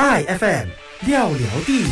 [0.00, 0.66] iFM
[1.06, 1.90] 廖聊地名，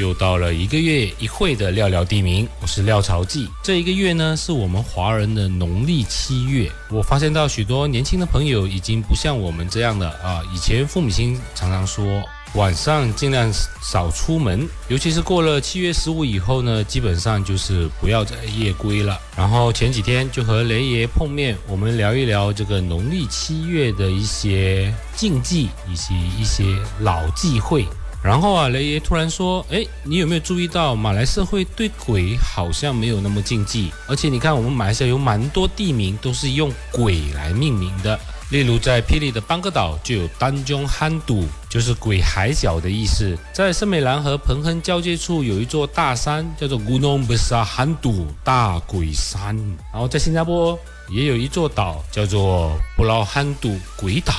[0.00, 3.46] 又到了一个月一会的廖聊地名，我是廖朝记。
[3.62, 6.72] 这一个月呢，是我们华人的农历七月。
[6.88, 12.22] 我发现到许多年轻的朋友已经不像我们这样的啊，以前父母亲常常说。
[12.54, 13.52] 晚上尽量
[13.82, 19.18] 少出门，尤其是过了七月十五以后呢，基本上就是不要再夜归了。
[19.36, 26.64] 然后前几天就和雷爷碰面，我们聊一聊这个农历七月的一些禁忌以及一些
[27.00, 27.84] 老忌讳。
[28.20, 33.92] 然后啊，雷爷突然说：“哎，你有没有注意到马来社会对鬼好像没有那么禁忌？
[34.08, 38.18] 而且你看，我们马来西亚有蛮多地名都是用鬼来命名的。”
[38.50, 43.36] 例如，在霹雳的邦格岛就有丹中憨堵，就是鬼海角的意思。
[43.52, 49.54] 在圣美兰和彭亨交界处有一座大山，叫做 Gunung Besar Hantu 大鬼山。
[49.92, 50.78] 然后在新加坡
[51.10, 54.32] 也有一座岛，叫做布劳憨堵鬼岛。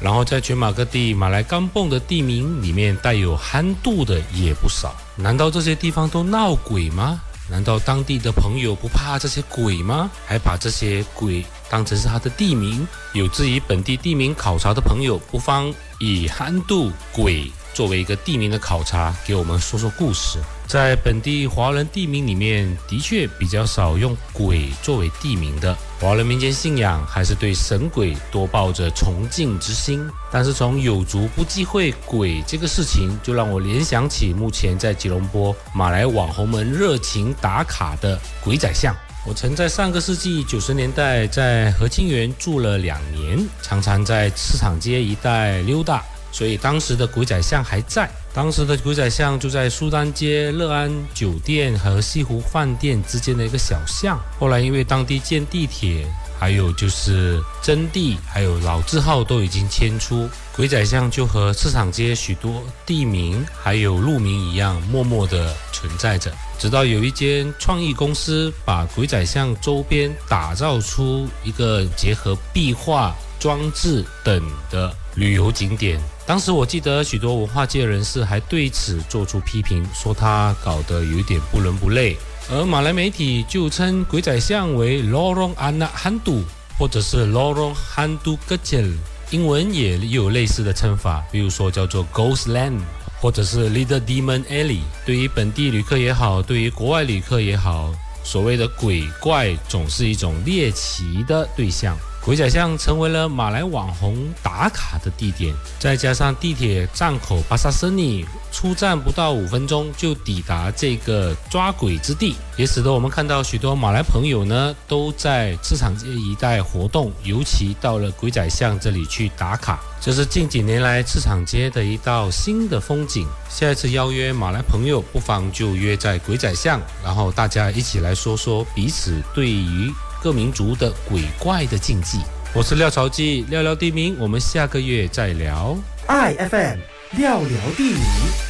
[0.00, 4.96] 然后在全马各地马来甘蹦的地名里面带有憨度的也不少。
[5.16, 7.20] 难道这些地方都闹鬼吗？
[7.50, 10.08] 难道当地的朋友不怕这些鬼吗？
[10.24, 12.86] 还把这些鬼当成是他的地名？
[13.12, 20.38] 有质疑本地地名考察的朋友，不妨以憨度鬼作为一个地名的考察，给我们说说故事。
[20.66, 25.76] 在本地华人地名里面，的确比较少用鬼作为地名的。
[26.00, 30.08] 华人民间信仰还是对神鬼多抱着崇敬之心。
[30.32, 38.96] 但是从有族不忌讳鬼这个事情，就让我联想起目前在吉隆坡马来网红们热情打卡的鬼仔巷。
[39.26, 46.02] 我曾在上个世纪九十年代在和清园住了两年，常常在市场街一带溜达。
[46.32, 54.18] 所以当时的鬼仔巷还在，当时的鬼仔巷就在苏丹街乐安酒店和西湖饭店之间的一个小巷。
[54.38, 56.06] 后来因为当地建地铁，
[56.38, 66.32] 还有就是征地，还有老字号都已经迁出，鬼仔巷就和市场街许多地名还有路名一样，默默的存在着。
[66.58, 75.98] 直到有一间创意公司把鬼仔巷周边打造出一个结合壁画、装置等的旅游景点。
[76.30, 82.16] 当时我记得许多文化界人士还对此做出批评，说他搞得有点不伦不类。
[82.48, 86.44] 而马来媒体就称鬼仔巷为 Lorong Anak Handu，
[86.78, 88.92] 或者是 Lorong Handu Kechil。
[89.30, 92.78] 英文也有类似的称法，比如说叫做 Ghost Land，
[93.20, 94.82] 或者是 Little Demon Alley。
[95.04, 97.92] 对于本地旅客也好，对于国外旅客也好，
[98.22, 101.98] 所谓的鬼怪总是一种猎奇的对象。
[102.22, 123.26] 鬼仔巷成为了马来网红打卡的地点，再加上地铁站口巴萨森尼出站不到五分钟就抵达这个抓鬼之地，也使得我们看到许多马来朋友呢都在市场街一带活动，尤其到了鬼仔巷这里去打卡，这是近几年来市场街的一道新的风景。
[123.48, 129.90] 下一次邀约马来朋友，不妨就约在鬼仔巷，然后大家一起来说说彼此对于。
[130.22, 132.18] 各民族的鬼怪的禁忌。
[132.52, 135.76] 我是廖朝记，廖聊地名，我们下个月再聊。
[136.06, 136.78] I F M
[137.16, 138.49] 廖聊地名。